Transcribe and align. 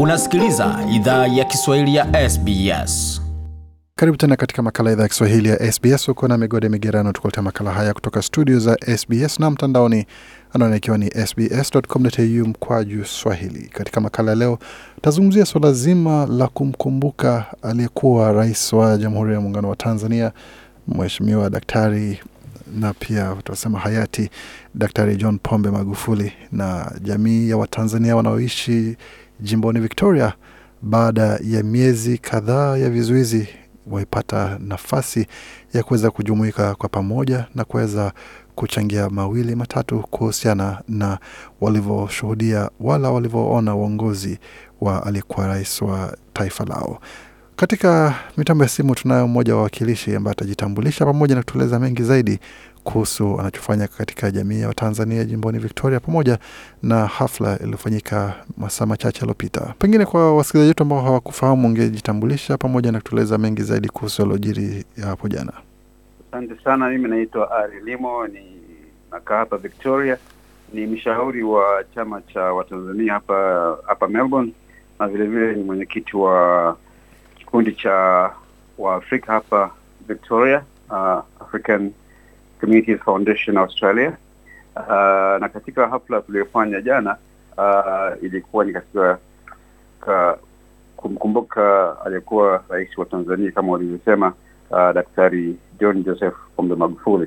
Unasikiliza 0.00 0.78
idhaa 0.94 1.26
ya 1.26 1.44
Kiswahili 1.44 1.94
ya 1.94 2.30
SBS. 2.30 3.22
Karibu 3.94 4.16
tena 4.16 4.36
katika 4.36 4.62
makala 4.62 4.92
idhaa 4.92 5.02
ya 5.02 5.08
Kiswahili 5.08 5.48
ya 5.48 5.72
SBS. 5.72 6.08
Uko 6.08 6.28
na 6.28 6.38
Migode 6.38 6.68
Migerano 6.68 7.12
tukuletea 7.12 7.42
makala 7.42 7.70
haya 7.72 7.94
kutoka 7.94 8.22
studio 8.22 8.58
za 8.58 8.76
SBS 8.96 9.40
na 9.40 9.50
mtandaoni 9.50 10.06
anaona 10.52 10.76
ikiwa 10.76 10.98
ni 10.98 11.10
sbs.com.au 11.26 12.46
mkwaju 12.48 13.04
swahili. 13.04 13.68
Katika 13.68 14.00
makala 14.00 14.30
ya 14.30 14.36
leo 14.36 14.58
tazungumzia 15.02 15.46
suala 15.46 15.72
zima 15.72 16.26
la 16.26 16.48
kumkumbuka 16.48 17.44
aliyekuwa 17.62 18.32
rais 18.32 18.72
wa 18.72 18.96
Jamhuri 18.96 19.34
ya 19.34 19.40
Muungano 19.40 19.68
wa 19.68 19.76
Tanzania 19.76 20.32
Mheshimiwa 20.88 21.50
Daktari 21.50 22.20
na 22.80 22.92
pia 22.92 23.36
tunasema 23.44 23.78
hayati 23.78 24.30
Daktari 24.74 25.16
John 25.16 25.38
Pombe 25.38 25.70
Magufuli 25.70 26.32
na 26.52 26.92
jamii 27.02 27.48
ya 27.50 27.56
Watanzania 27.56 28.16
wanaoishi 28.16 28.96
jimboni 29.40 29.80
Victoria 29.80 30.32
baada 30.82 31.38
ya 31.44 31.62
miezi 31.62 32.18
kadhaa 32.18 32.76
ya 32.76 32.90
vizuizi 32.90 33.48
waipata 33.86 34.58
nafasi 34.60 35.26
ya 35.74 35.82
kuweza 35.82 36.10
kujumuika 36.10 36.74
kwa 36.74 36.88
pamoja 36.88 37.46
na 37.54 37.64
kuweza 37.64 38.12
kuchangia 38.54 39.10
mawili 39.10 39.54
matatu 39.54 39.98
kuhusiana 40.10 40.82
na 40.88 41.18
walivyoshuhudia 41.60 42.70
wala 42.80 43.10
walivyoona 43.10 43.74
uongozi 43.74 44.38
wa 44.80 45.06
aliyekuwa 45.06 45.46
rais 45.46 45.82
wa 45.82 46.16
taifa 46.32 46.64
lao. 46.64 46.98
Katika 47.56 48.14
mitambo 48.36 48.64
ya 48.64 48.68
simu 48.70 48.94
tunayo 48.94 49.28
mmoja 49.28 49.52
wa 49.52 49.56
wawakilishi 49.56 50.16
ambaye 50.16 50.32
atajitambulisha 50.32 51.04
pamoja 51.06 51.34
na 51.34 51.42
kutueleza 51.42 51.78
mengi 51.78 52.02
zaidi 52.02 52.38
kuhusu 52.86 53.40
anachofanya 53.40 53.86
katika 53.88 54.30
jamii 54.30 54.60
ya 54.60 54.68
Watanzania 54.68 55.24
jimboni 55.24 55.58
Victoria, 55.58 56.00
pamoja 56.00 56.38
na 56.82 57.06
hafla 57.06 57.58
iliyofanyika 57.58 58.34
masaa 58.56 58.86
machache 58.86 59.18
yaliyopita. 59.18 59.74
Pengine 59.78 60.06
kwa 60.06 60.36
wasikilizaji 60.36 60.68
wetu 60.68 60.82
ambao 60.82 61.00
hawakufahamu, 61.02 61.66
ungejitambulisha 61.68 62.58
pamoja 62.58 62.92
na 62.92 62.98
kutueleza 63.00 63.38
mengi 63.38 63.62
zaidi 63.62 63.88
kuhusu 63.88 64.22
yaliyojiri 64.22 64.84
hapo 65.04 65.28
jana. 65.28 65.52
Asante 66.30 66.56
sana. 66.64 66.88
Mimi 66.88 67.08
naitwa 67.08 67.50
Ari 67.50 67.80
Limo, 67.84 68.26
ni 68.26 68.40
nakaa 69.12 69.36
hapa 69.38 69.56
Victoria, 69.56 70.18
ni 70.72 70.86
mshauri 70.86 71.42
wa 71.42 71.84
chama 71.94 72.22
cha 72.22 72.40
Watanzania 72.40 73.12
hapa 73.12 73.34
hapa 73.86 74.08
Melbourne, 74.08 74.52
na 75.00 75.08
vile 75.08 75.26
vile 75.26 75.54
ni 75.54 75.62
mwenyekiti 75.64 76.16
wa 76.16 76.76
kikundi 77.38 77.72
cha 77.72 78.30
Waafrika 78.78 79.32
hapa 79.32 79.70
Victoria, 80.08 80.62
uh, 80.90 80.96
African 81.40 81.92
Communities 82.60 83.00
Foundation 83.00 83.56
Australia. 83.56 84.16
Uh, 84.76 85.40
na 85.40 85.48
katika 85.52 85.88
hafla 85.88 86.20
tuliyofanya 86.20 86.80
jana 86.80 87.16
uh, 87.58 88.24
ilikuwa 88.24 88.64
ni 88.64 88.72
katika 88.72 89.18
ka, 90.00 90.38
kumkumbuka 90.96 91.96
aliyekuwa 92.04 92.64
rais 92.68 92.98
wa 92.98 93.04
Tanzania 93.04 93.50
kama 93.50 93.72
walivyosema, 93.72 94.32
uh, 94.70 94.92
Daktari 94.92 95.56
John 95.80 96.04
Joseph 96.04 96.34
Pombe 96.56 96.74
Magufuli. 96.74 97.26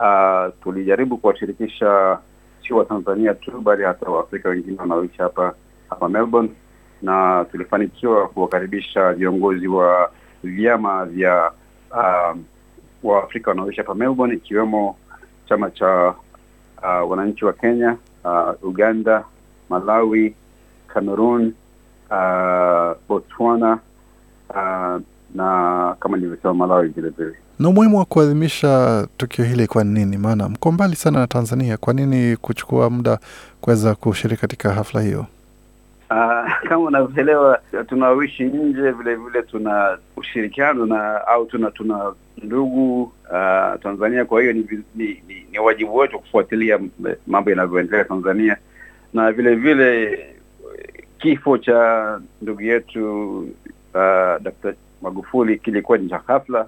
Uh, 0.00 0.52
tulijaribu 0.62 1.18
kuwashirikisha 1.18 2.18
sio 2.66 2.76
Watanzania 2.76 3.34
tu 3.34 3.60
bali 3.60 3.82
hata 3.84 4.10
Waafrika 4.10 4.48
wengine 4.48 4.76
wanaoishi 4.80 5.18
hapa 5.22 5.54
hapa 5.90 6.08
Melbourne, 6.08 6.50
na 7.02 7.46
tulifanikiwa 7.50 8.28
kuwakaribisha 8.28 9.12
viongozi 9.12 9.68
wa 9.68 10.10
vyama 10.42 11.04
vya 11.04 11.52
uh, 13.02 13.10
Waafrika 13.10 13.50
wanaoishi 13.50 13.80
hapa 13.80 13.94
Melbourne 13.94 14.34
ikiwemo 14.36 14.96
chama 15.48 15.70
cha 15.70 16.14
uh, 16.82 17.10
wananchi 17.10 17.44
wa 17.44 17.52
Kenya, 17.52 17.96
uh, 18.24 18.68
Uganda, 18.68 19.24
Malawi, 19.68 20.34
Cameroon, 20.94 21.52
uh, 22.10 22.96
Botswana 23.08 23.78
uh, 24.50 25.00
na 25.34 25.96
kama 26.00 26.16
nilivyosema 26.16 26.54
Malawi 26.54 26.88
vile 26.88 27.08
vile. 27.08 27.34
Na 27.58 27.68
umuhimu 27.68 27.98
wa 27.98 28.04
kuadhimisha 28.04 29.06
tukio 29.16 29.44
hili 29.44 29.66
kwa 29.66 29.84
nini? 29.84 30.16
Maana 30.18 30.48
mko 30.48 30.72
mbali 30.72 30.96
sana 30.96 31.18
na 31.18 31.26
Tanzania, 31.26 31.76
kwa 31.76 31.94
nini 31.94 32.36
kuchukua 32.36 32.90
muda 32.90 33.18
kuweza 33.60 33.94
kushiriki 33.94 34.40
katika 34.40 34.72
hafla 34.72 35.00
hiyo? 35.00 35.26
Uh, 36.12 36.50
kama 36.68 36.84
unavyoelewa 36.84 37.60
tunaoishi 37.88 38.44
nje 38.44 38.90
vile 38.90 39.14
vile 39.14 39.42
tuna 39.42 39.98
ushirikiano 40.16 40.86
na 40.86 41.26
au 41.26 41.46
tuna 41.46 41.70
tuna 41.70 42.12
ndugu 42.42 43.02
uh, 43.02 43.80
Tanzania. 43.82 44.24
Kwa 44.24 44.40
hiyo 44.40 44.52
ni, 44.52 44.66
ni, 44.94 45.22
ni, 45.28 45.46
ni 45.52 45.58
wajibu 45.58 45.96
wetu 45.96 46.18
kufuatilia 46.18 46.78
mambo 47.26 47.50
yanavyoendelea 47.50 48.04
Tanzania, 48.04 48.56
na 49.14 49.32
vile 49.32 49.54
vile 49.54 50.18
kifo 51.18 51.58
cha 51.58 52.20
ndugu 52.42 52.62
yetu 52.62 53.38
uh, 53.94 54.42
Dkt. 54.42 54.76
Magufuli 55.02 55.58
kilikuwa 55.58 55.98
ni 55.98 56.08
cha 56.08 56.18
ghafla. 56.28 56.66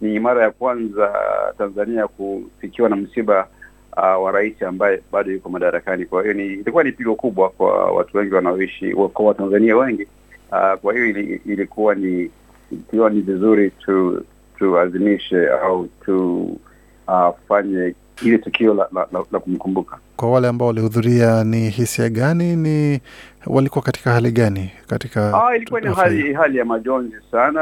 Ni 0.00 0.20
mara 0.20 0.42
ya 0.42 0.50
kwanza 0.50 1.12
Tanzania 1.58 2.08
kufikiwa 2.08 2.88
na 2.88 2.96
msiba 2.96 3.48
uh, 3.96 4.24
wa 4.24 4.32
rais 4.32 4.62
ambaye 4.62 5.00
bado 5.12 5.32
yuko 5.32 5.48
madarakani. 5.48 6.06
Kwa 6.06 6.22
hiyo 6.22 6.34
ni 6.34 6.46
ilikuwa 6.46 6.84
ni 6.84 6.92
pigo 6.92 7.14
kubwa 7.14 7.48
kwa 7.50 7.90
watu 7.92 8.16
wengi 8.16 8.34
wanaoishi 8.34 8.92
kwa 8.94 9.24
Watanzania 9.26 9.76
wengi 9.76 10.06
uh, 10.52 10.74
kwa 10.80 10.92
hiyo 10.92 11.06
ili, 11.06 11.40
ilikuwa 11.46 11.94
ni 11.94 12.30
ikiwa 12.72 13.10
ni 13.10 13.20
vizuri 13.20 13.70
tu 13.70 14.24
tuazimishe 14.58 15.48
au 15.48 15.88
tufanye 16.04 17.86
uh, 17.86 18.26
ile 18.26 18.38
tukio 18.38 18.74
la, 18.74 18.88
la, 18.92 19.06
la, 19.12 19.24
la 19.32 19.38
kumkumbuka. 19.38 19.98
Kwa 20.16 20.30
wale 20.30 20.48
ambao 20.48 20.68
walihudhuria, 20.68 21.44
ni 21.44 21.70
hisia 21.70 22.08
gani? 22.08 22.56
Ni 22.56 23.00
walikuwa 23.46 23.82
katika 23.82 24.10
hali 24.12 24.30
gani 24.32 24.70
katika? 24.86 25.46
Ah, 25.48 25.56
ilikuwa 25.56 25.80
ni 25.80 25.94
hali 25.94 26.32
hali 26.32 26.58
ya 26.58 26.64
majonzi 26.64 27.16
sana. 27.30 27.60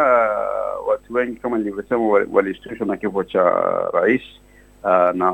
Watu 0.88 1.14
wengi 1.14 1.36
kama 1.36 1.58
nilivyosema, 1.58 2.02
walishtushwa 2.32 2.86
na 2.86 2.96
kifo 2.96 3.24
cha 3.24 3.42
rais 3.92 4.22
uh, 4.84 5.16
na 5.16 5.30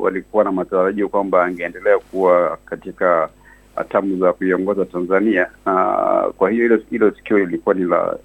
walikuwa 0.00 0.44
na 0.44 0.52
matarajio 0.52 1.08
kwamba 1.08 1.44
angeendelea 1.44 1.98
kuwa 1.98 2.58
katika 2.64 3.28
hatamu 3.76 4.18
za 4.18 4.32
kuiongoza 4.32 4.84
Tanzania. 4.84 5.46
Uh, 5.66 6.32
kwa 6.36 6.50
hiyo 6.50 6.62
hilo 6.62 6.82
hilo 6.90 7.10
tukio 7.10 7.38
ilikuwa 7.38 7.74
ni 7.74 7.84
la 7.84 8.18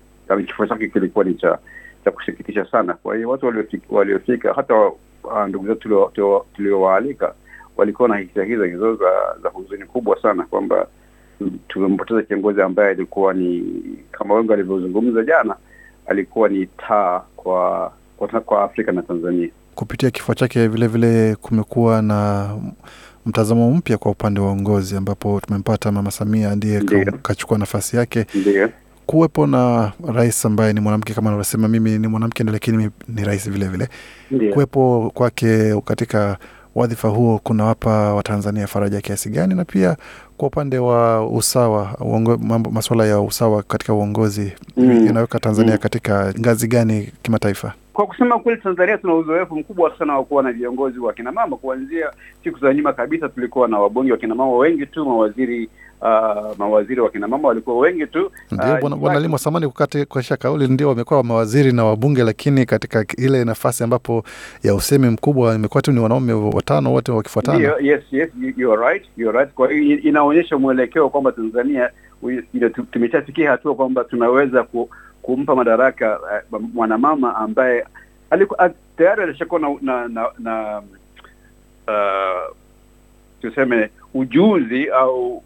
kifo 0.48 0.66
chake 0.68 0.88
kilikuwa 0.88 1.26
ni 1.26 1.34
cha 1.34 1.58
cha 2.06 2.12
kusikitisha 2.12 2.66
sana. 2.66 2.94
Kwa 2.94 3.16
hiyo 3.16 3.30
watu 3.30 3.54
waliofika, 3.90 4.54
hata 4.54 4.76
uh, 5.24 5.46
ndugu 5.48 5.68
zetu 5.68 6.12
tuliowaalika 6.56 7.34
walikuwa 7.78 8.10
na 8.10 8.18
hisia 8.18 8.44
hizo 8.44 8.64
hizo 8.64 8.96
za, 8.96 9.12
za 9.44 9.50
huzuni 9.50 9.86
kubwa 9.86 10.22
sana 10.22 10.44
kwamba 10.46 10.88
tumempoteza 11.68 12.22
kiongozi 12.22 12.62
ambaye 12.62 12.90
alikuwa 12.90 13.34
ni 13.34 13.64
kama 14.12 14.36
wengi 14.36 14.50
walivyozungumza 14.52 15.24
jana, 15.24 15.56
alikuwa 16.08 16.50
ni 16.50 16.66
taa 16.66 17.20
kwa, 17.36 17.92
kwa 18.18 18.28
kwa 18.42 18.64
Afrika 18.64 18.92
na 18.92 19.02
Tanzania. 19.02 19.50
Kupitia 19.76 20.12
kifo 20.12 20.34
chake 20.34 20.68
vilevile 20.68 21.36
kumekuwa 21.36 22.02
na 22.02 22.50
mtazamo 23.26 23.72
mpya 23.72 23.98
kwa 23.98 24.12
upande 24.12 24.40
wa 24.40 24.48
uongozi 24.48 24.96
ambapo 24.96 25.40
tumempata 25.40 25.92
Mama 25.92 26.12
Samia 26.12 26.56
ndiye 26.56 26.82
kachukua 27.22 27.58
nafasi 27.58 27.98
yake. 27.98 28.26
Ndiyo 28.36 28.70
kuwepo 29.06 29.48
na 29.48 29.92
rais 30.14 30.46
ambaye 30.46 30.74
ni 30.74 30.80
mwanamke 30.80 31.14
kama 31.14 31.30
anavyosema, 31.30 31.68
mimi 31.68 32.00
ni 32.00 32.08
mwanamke 32.08 32.44
lakini 32.44 32.90
ni 33.08 33.24
rais 33.24 33.50
vile 33.50 33.68
vile. 33.68 33.88
Kuwepo 34.54 35.12
kwake 35.14 35.82
katika 35.86 36.38
wadhifa 36.76 37.08
huo 37.08 37.40
kunawapa 37.44 38.14
Watanzania 38.14 38.68
faraja 38.68 39.02
kiasi 39.02 39.30
gani, 39.30 39.56
na 39.56 39.66
pia 39.66 39.98
kwa 40.38 40.48
upande 40.48 40.78
wa 40.78 41.28
usawa 41.30 41.96
uongo, 42.00 42.38
mambo 42.38 42.72
masuala 42.72 43.06
ya 43.06 43.22
usawa 43.22 43.64
katika 43.64 43.94
uongozi 43.94 44.52
mm. 44.78 45.08
inaweka 45.08 45.40
Tanzania 45.40 45.74
mm. 45.74 45.78
katika 45.80 46.34
ngazi 46.40 46.68
gani 46.68 47.12
kimataifa? 47.22 47.74
Kwa 47.94 48.08
kusema 48.08 48.40
kweli, 48.40 48.62
Tanzania 48.62 48.98
tuna 48.98 49.14
uzoefu 49.16 49.56
mkubwa 49.56 49.98
sana 50.00 50.18
wa 50.18 50.24
kuwa 50.26 50.44
na 50.44 50.52
viongozi 50.52 51.00
wa 51.00 51.14
kina 51.14 51.32
mama. 51.32 51.58
Kuanzia 51.58 52.12
siku 52.44 52.60
za 52.60 52.74
nyuma 52.74 52.94
kabisa, 52.94 53.30
tulikuwa 53.30 53.68
na 53.68 53.80
wabunge 53.80 54.12
wa 54.12 54.18
kina 54.18 54.36
mama 54.36 54.52
wengi 54.58 54.86
tu, 54.86 55.06
mawaziri 55.06 55.70
uh, 56.02 56.58
mawaziri 56.58 57.02
wa 57.02 57.10
kina 57.10 57.28
mama 57.28 57.48
walikuwa 57.48 57.78
wengi 57.78 58.08
tu. 58.08 58.32
Ndio 58.52 58.78
bwana 58.82 58.96
bwana 58.96 59.20
Limo, 59.20 59.38
samani 59.38 59.68
kukate 59.68 60.06
kuesha 60.06 60.38
kauli, 60.38 60.68
ndio 60.68 60.90
wamekuwa 60.90 61.24
mawaziri 61.24 61.72
na 61.72 61.86
wabunge, 61.86 62.24
lakini 62.24 62.66
katika 62.66 63.06
ile 63.18 63.46
nafasi 63.46 63.84
ambapo 63.84 64.24
ya 64.64 64.76
usemi 64.76 65.10
mkubwa 65.10 65.56
imekuwa 65.56 65.82
tu 65.82 65.92
ni 65.92 66.00
wanaume 66.00 66.34
watano 66.34 66.94
wote 66.94 67.12
wakifuatana. 67.12 67.74
Yes, 67.82 68.02
yes, 68.12 68.30
you 68.58 68.74
are 68.74 68.82
right, 68.82 69.04
you 69.18 69.30
are 69.30 69.38
right. 69.40 69.54
Kwa 69.54 69.72
hiyo 69.72 69.98
inaonyesha 70.00 70.58
mwelekeo 70.58 71.10
kwamba 71.10 71.32
Tanzania 71.32 71.90
tumeshafikia 72.92 73.52
hatua 73.52 73.76
kwamba 73.76 74.04
tunaweza 74.04 74.64
ku, 74.64 74.90
kumpa 75.22 75.56
madaraka 75.56 76.20
uh, 76.52 76.62
mwanamama 76.74 77.36
ambaye 77.36 77.86
tayari 78.98 79.24
alishakuwa 79.24 79.60
na, 79.62 79.70
na, 79.82 80.08
na, 80.08 80.28
na 80.40 80.82
uh, 81.88 82.56
tuseme 83.42 83.90
ujuzi 84.14 84.88
au 84.90 85.44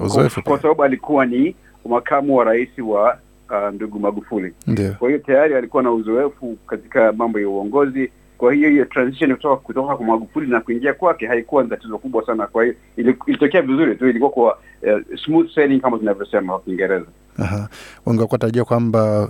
uzoefu 0.00 0.42
kwa 0.42 0.58
sababu 0.62 0.84
alikuwa 0.84 1.26
ni 1.26 1.56
makamu 1.88 2.36
wa 2.36 2.44
rais 2.44 2.68
wa 2.78 3.18
uh, 3.50 3.74
ndugu 3.74 3.98
Magufuli. 3.98 4.54
Kwa 4.98 5.08
hiyo 5.08 5.18
tayari 5.18 5.54
alikuwa 5.54 5.82
na 5.82 5.92
uzoefu 5.92 6.56
katika 6.66 7.12
mambo 7.12 7.40
ya 7.40 7.48
uongozi 7.48 8.10
Kwa 8.38 8.52
hiyo 8.54 8.70
hiyo 8.70 8.84
transition 8.84 9.34
kutoka 9.36 9.56
kutoka 9.56 9.96
kwa 9.96 10.06
Magufuli 10.06 10.50
na 10.50 10.60
kuingia 10.60 10.94
kwake 10.94 11.26
haikuwa 11.26 11.62
ni 11.62 11.68
tatizo 11.68 11.98
kubwa 11.98 12.26
sana. 12.26 12.46
Kwa 12.46 12.64
hiyo 12.64 12.74
ilitokea 12.96 13.62
vizuri 13.62 13.96
tu, 13.96 14.08
ilikuwa 14.08 14.30
kwa 14.30 14.58
uh, 14.82 15.18
smooth 15.24 15.54
sailing 15.54 15.80
kama 15.80 15.98
tunavyosema 15.98 16.52
kwa 16.52 16.60
Kiingereza. 16.62 17.06
Aha. 17.38 17.68
Wengi 18.06 18.20
wakuwa 18.20 18.38
tarajia 18.38 18.64
kwamba 18.64 19.28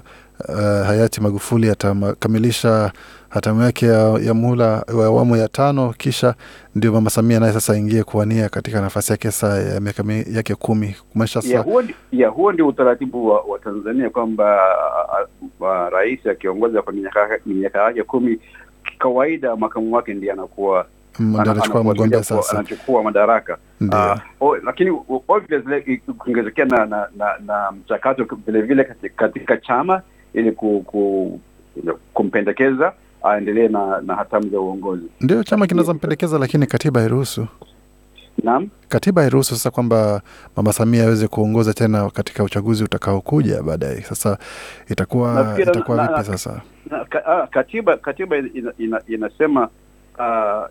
uh, 0.49 0.57
hayati 0.87 1.21
Magufuli 1.21 1.71
atakamilisha 1.71 2.93
hatamu 3.29 3.63
yake 3.63 3.87
ya, 3.87 4.19
ya 4.23 4.35
muhula 4.35 4.85
wa 4.95 5.07
awamu 5.07 5.37
ya 5.37 5.49
tano, 5.49 5.95
kisha 5.99 6.35
ndio 6.75 6.93
mama 6.93 7.11
Samia 7.11 7.41
naye 7.41 7.53
sasa 7.53 7.73
aingie 7.73 8.03
kuwania 8.05 8.49
katika 8.49 8.81
nafasi 8.81 9.13
yake 9.13 9.31
sasa 9.31 9.59
ya 9.75 9.81
miaka 9.81 10.03
yake 10.33 10.55
kumi 10.55 10.97
kumaanisha 11.13 11.43
sasa 11.43 11.59
huo, 11.59 11.83
ya 12.13 12.29
huo 12.29 12.53
ndio 12.53 12.67
utaratibu 12.69 13.29
wa, 13.29 13.41
wa 13.41 13.59
Tanzania 13.59 14.11
kwamba 14.11 14.59
rais 15.93 16.27
akiongoza 16.27 16.83
kwa 16.83 16.93
miaka 16.93 17.21
yake 17.87 18.03
kumi, 18.03 18.39
kawaida 18.99 19.57
makamu 19.57 19.95
wake 19.95 20.15
ndiye 20.15 20.33
anakuwa 20.33 20.87
anachukua 21.19 21.53
anakuwa- 21.53 21.85
mgombea 21.95 22.23
sasa. 22.25 22.59
anachukua 22.59 23.03
madaraka 23.03 23.59
uh, 23.81 23.95
Ah, 23.95 24.21
o- 24.41 24.57
lakini 24.57 24.99
obviously 25.29 25.97
kuongezekea 25.99 26.65
na, 26.65 26.87
na, 26.87 27.09
na, 27.17 27.27
na 27.47 27.73
mchakato 27.73 28.27
vile 28.47 28.63
vile 28.63 28.85
katika, 28.85 29.09
katika 29.29 29.57
chama 29.57 30.03
ili 30.35 30.53
ku, 30.53 30.83
ku, 30.87 31.41
kumpendekeza 32.15 32.93
aendelee 33.23 33.69
na, 33.69 34.01
na 34.01 34.15
hatamu 34.15 34.49
za 34.51 34.61
uongozi. 34.61 35.07
Ndio 35.21 35.43
chama 35.45 35.67
kinaweza 35.67 35.95
mpendekeza, 35.95 36.39
lakini 36.39 36.67
katiba 36.67 37.01
hairuhusu. 37.01 37.47
Naam. 38.43 38.69
Katiba 38.89 39.21
hairuhusu 39.23 39.55
sasa 39.55 39.71
kwamba 39.71 40.21
mama 40.57 40.73
Samia 40.73 41.05
aweze 41.05 41.29
kuongoza 41.29 41.75
tena 41.75 42.11
katika 42.11 42.45
uchaguzi 42.45 42.85
utakaokuja 42.85 43.63
baadaye. 43.63 44.01
Sasa 44.03 44.39
itakuwa 44.91 45.35
Nafikiri- 45.35 45.71
itakuwa 45.71 45.97
na- 45.97 46.07
vipi 46.09 46.25
sasa? 46.25 46.61
Na, 46.91 47.05
ka, 47.05 47.27
ah, 47.27 47.47
katiba 47.47 47.97
katiba 47.97 48.37
ina, 48.37 48.73
ina, 48.79 49.01
inasema 49.09 49.69
ah, 50.19 50.63
u- 50.63 50.69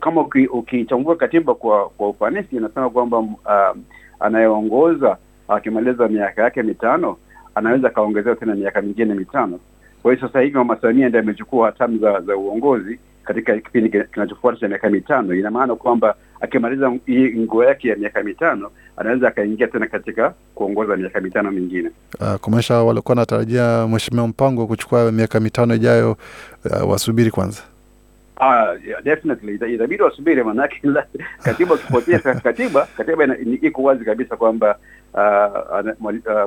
kama 0.00 0.20
uki- 0.20 0.46
ukichambua 0.46 1.16
katiba 1.16 1.54
kwa 1.54 1.88
kwa 1.88 2.08
ufanisi 2.08 2.56
inasema 2.56 2.90
kwamba 2.90 3.18
uh, 3.18 3.76
anayeongoza 4.20 5.16
akimaliza 5.48 6.08
miaka 6.08 6.42
yake 6.42 6.62
mitano 6.62 7.16
anaweza 7.54 7.88
akaongezewa 7.88 8.36
tena 8.36 8.54
miaka 8.54 8.82
mingine 8.82 9.14
mitano. 9.14 9.58
Kwa 10.02 10.14
hiyo 10.14 10.26
sasa 10.26 10.40
hivi 10.40 10.56
mama 10.58 10.76
Samia 10.80 11.08
ndiye 11.08 11.22
amechukua 11.22 11.66
hatamu 11.66 11.98
za, 11.98 12.20
za 12.20 12.36
uongozi 12.36 12.98
katika 13.24 13.56
kipindi 13.58 14.02
kinachofuata 14.12 14.58
cha 14.60 14.68
miaka 14.68 14.90
mitano. 14.90 15.34
Ina 15.34 15.50
maana 15.50 15.74
kwamba 15.74 16.14
akimaliza 16.40 16.92
hii 17.06 17.32
nguo 17.38 17.64
yake 17.64 17.88
ya 17.88 17.96
miaka 17.96 18.22
mitano 18.22 18.70
anaweza 18.96 19.28
akaingia 19.28 19.66
tena 19.66 19.86
katika 19.86 20.34
kuongoza 20.54 20.96
miaka 20.96 21.20
mitano 21.20 21.50
mingine. 21.50 21.90
Uh, 22.20 22.34
kumaanisha 22.34 22.74
walikuwa 22.82 23.12
wanatarajia 23.12 23.86
mheshimiwa 23.90 24.28
Mpango 24.28 24.66
kuchukua 24.66 25.12
miaka 25.12 25.40
mitano 25.40 25.74
ijayo, 25.74 26.16
uh, 26.82 26.90
wasubiri 26.90 27.30
kwanza. 27.30 27.62
Ah, 28.36 28.74
yeah, 28.86 29.00
definitely 29.02 29.54
itabidi 29.54 30.02
wasubiri, 30.02 30.44
maanake 30.44 30.82
katiba 31.44 31.74
ukipotea 31.74 32.18
katiba 32.18 32.88
katiba 32.96 33.36
iko 33.62 33.82
wazi 33.82 34.04
kabisa 34.04 34.36
kwamba 34.36 34.78
uh, 35.14 35.80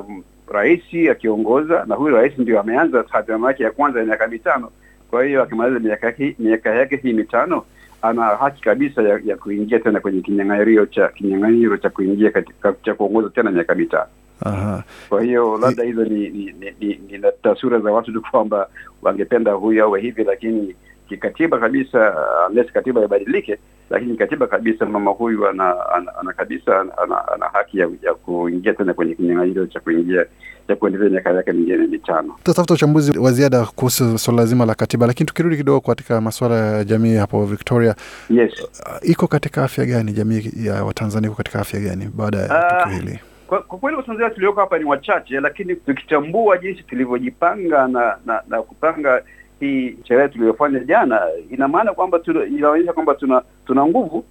um, 0.08 0.22
rais 0.48 0.82
akiongoza 1.10 1.84
na 1.86 1.94
huyu 1.94 2.16
rais 2.16 2.38
ndio 2.38 2.60
ameanza 2.60 3.04
hatamu 3.08 3.46
yake 3.46 3.62
ya 3.62 3.70
kwanza 3.70 4.00
ya 4.00 4.06
miaka 4.06 4.28
mitano. 4.28 4.70
Kwa 5.10 5.24
hiyo 5.24 5.42
akimaliza 5.42 5.80
miaka 5.80 6.12
miaka 6.38 6.74
yake 6.74 6.96
hii 6.96 7.12
mitano 7.12 7.64
ana 8.02 8.22
haki 8.24 8.62
kabisa 8.62 9.02
ya, 9.02 9.20
ya 9.24 9.36
kuingia 9.36 9.78
tena 9.78 10.00
kwenye 10.00 10.20
kinyang'anyiro 10.20 10.86
cha 10.86 11.08
kinyang'anyiro 11.08 11.76
cha 11.76 11.90
kuingia 11.90 12.30
katika 12.30 12.74
cha 12.82 12.94
kuongoza 12.94 13.28
tena 13.30 13.50
miaka 13.50 13.74
mitano. 13.74 14.06
Aha. 14.40 14.84
Kwa 15.08 15.22
hiyo 15.22 15.58
labda 15.58 15.84
hizo 15.84 16.04
ni 16.04 16.28
ni, 16.28 16.44
ni, 16.52 16.74
ni, 16.80 17.00
ni 17.10 17.22
taswira 17.42 17.78
za 17.80 17.92
watu 17.92 18.12
tu 18.12 18.22
kwamba 18.30 18.68
wangependa 19.02 19.52
huyu 19.52 19.84
awe 19.84 20.00
hivi, 20.00 20.24
lakini 20.24 20.74
kikatiba 21.08 21.58
kabisa, 21.58 22.14
unless 22.50 22.72
katiba 22.72 23.04
ibadilike, 23.04 23.58
lakini 23.90 24.16
katiba 24.16 24.46
kabisa 24.46 24.86
mama 24.86 25.10
huyu 25.10 25.48
ana, 25.48 25.90
ana, 25.94 26.12
ana 26.20 26.32
kabisa 26.32 26.80
ana, 26.80 27.28
ana, 27.28 27.46
haki 27.52 27.78
ya, 27.78 27.88
ya 28.02 28.14
kuingia 28.14 28.72
tena 28.74 28.94
kwenye 28.94 29.14
kinyang'anyiro 29.14 29.66
cha 29.66 29.80
kuingia 29.80 30.26
cha 30.68 30.76
kuendelea 30.76 31.08
miaka 31.10 31.30
yake 31.30 31.52
mingine 31.52 31.86
mitano. 31.86 32.34
Tutatafuta 32.36 32.74
uchambuzi 32.74 33.18
wa 33.18 33.32
ziada 33.32 33.64
kuhusu 33.64 34.18
suala 34.18 34.46
zima 34.46 34.66
la 34.66 34.74
katiba, 34.74 35.06
lakini 35.06 35.26
tukirudi 35.26 35.56
kidogo 35.56 35.80
katika 35.80 36.20
masuala 36.20 36.54
ya 36.56 36.84
jamii 36.84 37.16
hapo 37.16 37.44
Victoria, 37.46 37.94
Yes. 38.30 38.52
uh, 38.62 39.08
iko 39.10 39.26
katika 39.26 39.64
afya 39.64 39.84
gani 39.86 40.12
jamii 40.12 40.50
ya 40.56 40.84
Watanzania 40.84 41.26
iko 41.28 41.36
katika 41.36 41.60
afya 41.60 41.80
gani 41.80 42.10
baada 42.14 42.38
ya 42.38 42.44
uh, 42.44 42.82
tukio 42.82 42.98
hili? 43.00 43.18
Kwa, 43.46 43.62
kwa 43.62 43.78
kweli 43.78 43.96
Watanzania 43.96 44.30
tulioko 44.30 44.60
hapa 44.60 44.78
ni 44.78 44.84
wachache, 44.84 45.40
lakini 45.40 45.76
tukichambua 45.76 46.58
jinsi 46.58 46.82
tulivyojipanga 46.82 47.88
na, 47.88 48.16
na 48.26 48.42
na 48.48 48.62
kupanga 48.62 49.22
hii 49.60 49.96
sherehe 50.04 50.28
tuliyofanya 50.28 50.78
jana, 50.78 51.20
ina 51.50 51.68
maana 51.68 51.92
kwamba 51.92 52.20
inaonyesha 52.48 52.92
kwamba 52.92 53.14
tuna 53.14 53.42
tuna 53.66 53.86
nguvu, 53.86 54.24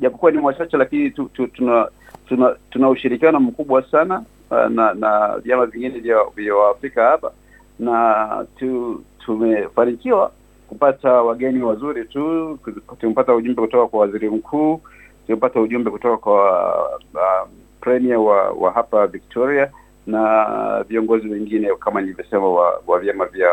japokuwa 0.00 0.30
ni 0.32 0.38
wachache, 0.38 0.76
lakini 0.76 1.10
tu, 1.10 1.24
tu, 1.34 1.46
tuna 1.46 1.88
tuna 2.28 2.56
tuna 2.70 2.88
ushirikiano 2.88 3.40
mkubwa 3.40 3.82
sana 3.82 4.22
uh, 4.50 4.66
na 4.70 4.94
na 4.94 5.38
vyama 5.38 5.66
vingine 5.66 5.98
vya 6.34 6.54
Waafrika 6.54 7.04
hapa 7.08 7.32
na 7.78 8.46
tu, 8.58 9.02
tumefanikiwa 9.18 10.30
kupata 10.68 11.12
wageni 11.12 11.62
wazuri 11.62 12.04
tu. 12.04 12.58
Tumepata 13.00 13.34
ujumbe 13.34 13.62
kutoka 13.62 13.86
kwa 13.86 14.00
waziri 14.00 14.30
mkuu, 14.30 14.80
tumepata 15.26 15.60
ujumbe 15.60 15.90
kutoka 15.90 16.16
kwa 16.16 16.72
uh, 17.14 17.48
premier 17.80 18.16
wa, 18.18 18.50
wa 18.50 18.72
hapa 18.72 19.06
Victoria 19.06 19.70
na 20.06 20.84
viongozi 20.88 21.28
wengine 21.28 21.68
kama 21.80 22.00
nilivyosema 22.00 22.48
wa, 22.48 22.80
wa 22.86 22.98
vyama 23.00 23.24
vya 23.26 23.48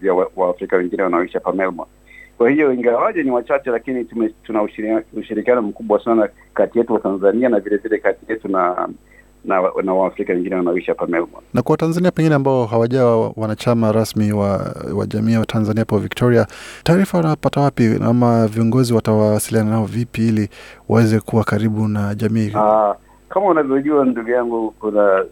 vya 0.00 0.14
wa- 0.14 0.30
Waafrika 0.36 0.76
wengine 0.76 1.02
wanaoishi 1.02 1.34
hapa 1.34 1.52
Melbourne. 1.52 1.92
Kwa 2.38 2.50
hiyo 2.50 2.72
ingawaje 2.72 3.22
ni 3.22 3.30
wachache, 3.30 3.70
lakini 3.70 4.04
tume, 4.04 4.30
tuna 4.44 4.62
ushirikiano 4.62 5.02
ushirikiano 5.16 5.62
mkubwa 5.62 6.04
sana 6.04 6.28
kati 6.54 6.78
yetu 6.78 6.92
wa 6.94 7.00
Tanzania 7.00 7.48
na 7.48 7.60
vile 7.60 7.76
vile 7.76 7.98
kati 7.98 8.32
yetu 8.32 8.48
na 8.48 8.88
na, 9.44 9.62
na 9.82 9.94
Waafrika 9.94 10.32
wengine 10.32 10.54
wanaoishi 10.56 10.86
hapa 10.86 11.06
Melbourne. 11.06 11.46
Na 11.54 11.62
kwa 11.62 11.72
Watanzania 11.72 12.10
pengine 12.10 12.34
ambao 12.34 12.66
hawajawa 12.66 13.32
wanachama 13.36 13.92
rasmi 13.92 14.32
wa, 14.32 14.74
wa 14.94 15.06
jamii 15.06 15.32
ya 15.32 15.44
Tanzania 15.46 15.80
hapo 15.80 15.98
Victoria, 15.98 16.46
taarifa 16.84 17.18
wanapata 17.18 17.60
wapi 17.60 17.98
ama 18.04 18.46
viongozi 18.46 18.94
watawasiliana 18.94 19.70
nao 19.70 19.84
vipi 19.84 20.28
ili 20.28 20.48
waweze 20.88 21.20
kuwa 21.20 21.44
karibu 21.44 21.88
na 21.88 22.14
jamii? 22.14 22.52
Aa, 22.54 22.94
kama 23.28 23.46
unavyojua 23.46 24.04
ndugu 24.04 24.30
yangu, 24.30 24.70
kuna 24.80 25.24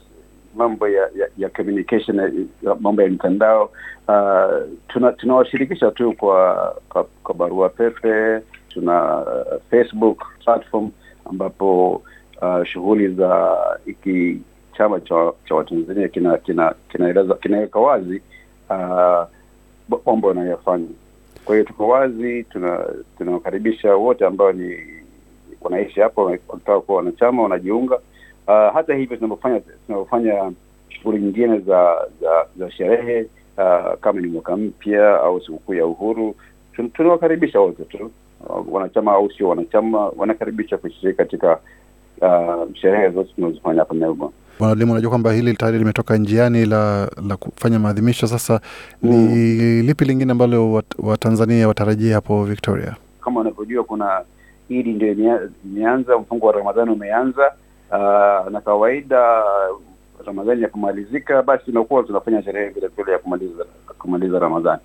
mambo 0.57 0.89
ya 0.89 1.03
ya, 1.17 1.29
ya 1.39 1.49
communication 1.49 2.19
ya, 2.63 2.75
mambo 2.81 3.03
ya 3.03 3.09
mitandao 3.09 3.71
uh, 4.09 4.69
tuna 4.89 5.13
tunawashirikisha 5.13 5.91
tu 5.91 6.13
kwa, 6.13 6.55
kwa 6.89 7.05
kwa 7.25 7.35
barua 7.35 7.69
pepe, 7.69 8.41
tuna 8.69 9.17
uh, 9.21 9.63
Facebook 9.71 10.25
platform 10.45 10.91
ambapo 11.25 12.03
uh, 12.43 12.65
shughuli 12.65 13.09
za 13.09 13.57
iki 13.87 14.41
chama 14.77 15.01
cha 15.01 15.33
cha 15.49 15.55
Watanzania 15.55 16.09
kina 16.09 16.39
kina 16.39 16.75
kina 16.89 17.25
kinaweka 17.35 17.79
wazi 17.81 18.23
uh, 18.71 19.25
mambo 20.07 20.29
wanayofanya. 20.29 20.87
Kwa 21.45 21.55
hiyo 21.55 21.65
tuko 21.67 21.89
wazi, 21.89 22.45
tuna 22.45 22.85
tunawakaribisha 23.19 23.95
wote 23.97 24.27
ambao 24.27 24.53
ni 24.53 24.77
wanaishi 25.61 26.01
hapo 26.01 26.25
wanataka 26.25 26.81
kuwa 26.81 26.99
wanachama 26.99 27.43
wanajiunga. 27.43 27.99
Uh, 28.51 28.75
hata 28.75 28.95
hivyo 28.95 29.17
tunavyofanya 29.17 29.61
tunavyofanya 29.87 30.53
shughuli 30.89 31.19
nyingine 31.23 31.59
za 31.59 31.95
za, 32.21 32.47
za 32.59 32.71
sherehe 32.71 33.27
uh, 33.59 33.95
kama 34.01 34.21
ni 34.21 34.27
mwaka 34.27 34.57
mpya 34.57 35.21
au 35.21 35.41
sikukuu 35.41 35.75
ya 35.75 35.87
uhuru 35.87 36.35
tunawakaribisha 36.93 37.61
wote 37.61 37.85
tu 37.85 38.11
uh, 38.49 38.73
wanachama 38.75 39.13
au 39.13 39.31
sio 39.33 39.49
wanachama 39.49 40.09
wanakaribisha 40.17 40.77
kushiriki 40.79 41.17
katika 41.19 41.59
uh, 42.21 42.75
sherehe 42.75 43.11
zote 43.11 43.33
tunazofanya 43.37 43.79
hapa 43.81 43.95
Melbourne. 43.95 44.35
Bwana 44.59 44.75
Limu, 44.75 44.93
unajua 44.93 45.11
kwamba 45.11 45.33
hili 45.33 45.55
tayari 45.55 45.79
limetoka 45.79 46.17
njiani 46.17 46.67
la, 46.67 47.11
la 47.29 47.37
kufanya 47.37 47.79
maadhimisho. 47.79 48.27
Sasa 48.27 48.61
ni 49.03 49.83
lipi 49.83 50.05
lingine 50.05 50.33
ambalo 50.33 50.73
wat- 50.73 51.09
Watanzania 51.09 51.69
watarajia 51.69 52.15
hapo 52.15 52.45
Victoria? 52.45 52.97
Kama 53.21 53.41
unavyojua 53.41 53.85
kuna 53.85 54.21
Idi 54.69 54.93
ndio 54.93 55.13
imeanza, 55.65 56.19
mfungo 56.19 56.47
wa 56.47 56.53
Ramadhani 56.53 56.91
umeanza 56.91 57.53
uh, 57.91 58.53
na 58.53 58.61
kawaida 58.65 59.43
Ramadhani 60.27 60.63
ya 60.63 60.69
kumalizika, 60.69 61.43
basi 61.43 61.65
tunakuwa 61.65 62.03
tunafanya 62.03 62.43
sherehe 62.43 62.69
vile 62.69 62.89
vile 62.97 63.13
ya 63.13 63.19
kumaliza 63.19 63.65
kumaliza 63.99 64.39
Ramadhani 64.39 64.81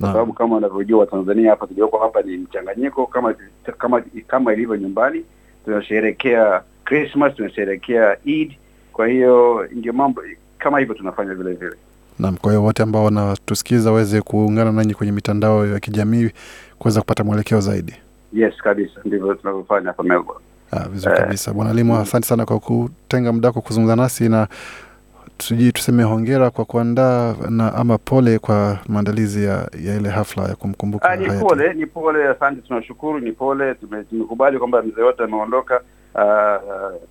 kwa 0.00 0.12
sababu 0.12 0.32
kama 0.32 0.56
unavyojua 0.56 1.00
Watanzania 1.00 1.50
hapa 1.50 1.66
tulioko 1.66 1.98
hapa 1.98 2.22
ni 2.22 2.36
mchanganyiko, 2.36 3.06
kama 3.06 3.34
kama 3.78 4.02
kama 4.26 4.52
ilivyo 4.52 4.76
nyumbani, 4.76 5.24
tunasherehekea 5.64 6.62
Christmas, 6.84 7.34
tunasherehekea 7.34 8.16
Eid. 8.26 8.52
Kwa 8.92 9.08
hiyo 9.08 9.66
ndio 9.72 9.92
mambo 9.92 10.22
kama 10.58 10.78
hivyo 10.78 10.94
tunafanya 10.94 11.34
vile 11.34 11.52
vile. 11.52 11.76
naam, 12.18 12.36
kwa 12.36 12.50
hiyo 12.52 12.62
wote 12.64 12.82
ambao 12.82 13.04
wanatusikiza 13.04 13.90
waweze 13.90 14.20
kuungana 14.20 14.72
nanyi 14.72 14.94
kwenye 14.94 15.12
mitandao 15.12 15.66
ya 15.66 15.80
kijamii 15.80 16.30
kuweza 16.78 17.00
kupata 17.00 17.24
mwelekeo 17.24 17.60
zaidi. 17.60 17.94
Yes, 18.32 18.54
kabisa, 18.56 19.00
ndivyo 19.04 19.34
tunavyofanya 19.34 19.86
hapa 19.86 20.02
Melbourne. 20.02 20.44
Ah, 20.76 20.88
vizuri 20.88 21.14
Eh, 21.14 21.20
kabisa 21.20 21.52
Bwana 21.52 21.72
Limu, 21.72 21.96
asante 21.96 22.26
sana 22.26 22.46
kwa 22.46 22.60
kutenga 22.60 23.32
muda 23.32 23.48
wako 23.48 23.60
kuzungumza 23.60 23.96
nasi 23.96 24.28
na 24.28 24.46
sijui 25.38 25.72
tuseme 25.72 26.02
hongera 26.02 26.50
kwa 26.50 26.64
kuandaa 26.64 27.34
na 27.50 27.74
ama 27.74 27.98
pole 27.98 28.38
kwa 28.38 28.78
maandalizi 28.88 29.44
ya, 29.44 29.68
ya 29.84 29.96
ile 29.96 30.08
hafla 30.08 30.42
ya 30.42 30.54
kumkumbuka 30.56 31.08
Ah, 31.10 31.16
ni 31.16 31.26
pole, 31.40 31.74
ni 31.74 31.86
pole. 31.86 32.28
Asante, 32.28 32.60
tunashukuru. 32.60 33.20
Ni 33.20 33.32
pole, 33.32 33.74
tumekubali 33.74 34.58
kwamba 34.58 34.82
mzee 34.82 35.02
wote 35.02 35.22
ameondoka. 35.24 35.80
Ah, 36.14 36.58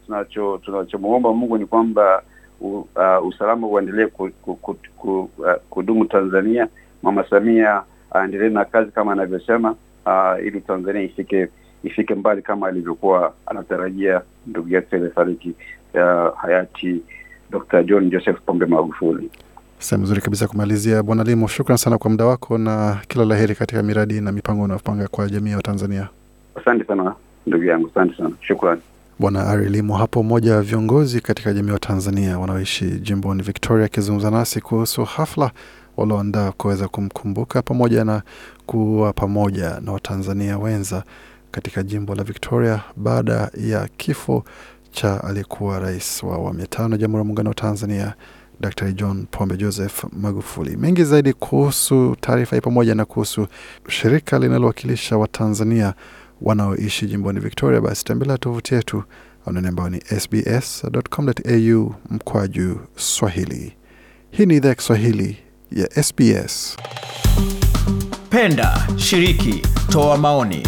tunacho 0.06 0.58
tunachomuomba 0.66 1.34
Mungu 1.34 1.58
ni 1.58 1.66
kwamba 1.66 2.24
uh, 2.62 2.84
ah, 2.96 3.22
usalama 3.22 3.68
uendelee 3.68 4.06
ku, 4.08 4.30
ku, 4.42 4.56
ku, 4.56 4.76
ku, 4.98 5.30
uh, 5.38 5.54
kudumu 5.70 6.06
Tanzania. 6.06 6.68
Mama 7.04 7.26
Samia 7.30 7.84
aendelee 8.12 8.50
na 8.50 8.66
kazi 8.66 8.92
kama 8.92 9.12
anavyosema, 9.12 9.76
uh, 10.06 10.46
ili 10.46 10.62
Tanzania 10.62 11.02
ifike 11.02 11.48
ifike 11.84 12.16
mbali 12.16 12.42
kama 12.42 12.68
alivyokuwa 12.68 13.34
anatarajia 13.46 14.22
ndugu 14.48 14.70
yake 14.70 14.96
aliyefariki 14.96 15.54
ya 15.94 16.32
hayati 16.38 17.02
Dr. 17.52 17.84
John 17.84 18.10
Joseph 18.10 18.38
Pombe 18.46 18.66
Magufuli. 18.66 19.30
Sehemu 19.80 20.04
nzuri 20.04 20.22
kabisa 20.22 20.48
kumalizia. 20.48 21.04
Bwana 21.04 21.24
Limo, 21.24 21.48
shukran 21.48 21.78
sana 21.78 21.98
kwa 21.98 22.12
muda 22.12 22.26
wako 22.26 22.58
na 22.58 22.98
kila 23.08 23.26
la 23.26 23.36
heri 23.36 23.56
katika 23.56 23.84
miradi 23.84 24.22
na 24.22 24.32
mipango 24.32 24.64
unayopanga 24.64 25.08
kwa 25.08 25.30
jamii 25.30 25.52
ya 25.52 25.62
Tanzania. 25.62 26.10
Asante 26.56 26.86
sana 26.86 27.16
ndugu 27.48 27.64
yangu, 27.64 27.90
asante 27.92 28.18
sana, 28.18 28.32
shukrani. 28.42 28.82
Bwana 29.20 29.48
Ari 29.48 29.70
Limo 29.70 29.98
hapo, 29.98 30.24
mmoja 30.24 30.56
wa 30.56 30.62
viongozi 30.62 31.22
katika 31.22 31.54
jamii 31.54 31.72
wa 31.72 31.80
Tanzania 31.80 32.40
wanaoishi 32.40 32.86
jimboni 32.86 33.44
Victoria, 33.44 33.86
akizungumza 33.86 34.32
nasi 34.32 34.62
kuhusu 34.62 35.04
hafla 35.04 35.52
walioandaa 35.98 36.52
kuweza 36.52 36.88
kumkumbuka 36.88 37.62
pamoja 37.62 38.04
na 38.06 38.22
kuwa 38.66 39.14
pamoja 39.14 39.80
na 39.82 39.92
Watanzania 39.92 40.58
wenza 40.58 41.04
katika 41.54 41.84
jimbo 41.84 42.16
la 42.16 42.24
Victoria 42.24 42.82
baada 42.96 43.52
ya 43.58 43.88
kifo 43.98 44.44
cha 44.92 45.24
aliyekuwa 45.24 45.80
rais 45.80 46.24
wa 46.24 46.36
awamu 46.36 46.60
ya 46.60 46.68
tano 46.68 46.98
Jamhuri 46.98 47.20
ya 47.20 47.24
Muungano 47.24 47.50
wa 47.50 47.56
Tanzania 47.56 48.14
Dr. 48.60 48.92
John 48.92 49.26
Pombe 49.32 49.58
Joseph 49.58 50.04
Magufuli. 50.12 50.78
Mengi 50.78 51.04
zaidi 51.04 51.34
kuhusu 51.34 52.16
taarifa 52.22 52.56
hii 52.56 52.62
pamoja 52.62 52.96
na 52.96 53.06
kuhusu 53.06 53.48
shirika 53.88 54.40
linalowakilisha 54.40 55.18
Watanzania 55.18 55.94
wanaoishi 56.42 57.06
jimboni 57.08 57.40
Victoria, 57.40 57.82
basi 57.82 58.04
tembelea 58.06 58.38
tovuti 58.38 58.74
yetu 58.76 59.04
anwani 59.46 59.68
ambayo 59.68 59.90
ni 59.90 60.02
sbs.com.au 60.20 61.96
mkwaju 62.10 62.80
Swahili. 62.96 63.74
Hii 64.32 64.46
ni 64.46 64.56
idhaa 64.56 64.70
ya 64.70 64.76
Kiswahili 64.76 65.38
ya 65.72 66.04
SBS. 66.04 66.78
Penda, 68.30 68.88
shiriki, 68.98 69.62
toa 69.92 70.18
maoni. 70.18 70.68